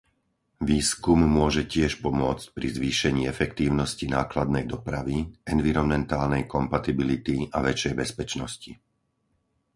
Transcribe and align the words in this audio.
Výskum 0.71 1.19
môže 1.37 1.63
tiež 1.73 1.91
pomôcť 2.05 2.45
pri 2.57 2.67
zvýšení 2.77 3.21
efektívnosti 3.33 4.05
nákladnej 4.17 4.65
dopravy, 4.73 5.17
environmentálnej 5.55 6.43
kompatibility 6.55 7.37
a 7.55 7.61
väčšej 7.67 7.93
bezpečnosti. 8.01 8.71